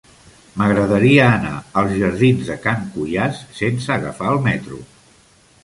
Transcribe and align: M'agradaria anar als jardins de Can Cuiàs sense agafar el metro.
M'agradaria 0.59 1.27
anar 1.33 1.51
als 1.81 1.93
jardins 1.99 2.49
de 2.49 2.57
Can 2.65 2.89
Cuiàs 2.97 3.45
sense 3.61 3.95
agafar 3.99 4.35
el 4.35 4.45
metro. 4.51 4.85